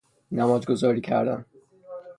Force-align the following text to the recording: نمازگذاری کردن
نمازگذاری 0.31 1.01
کردن 1.01 1.45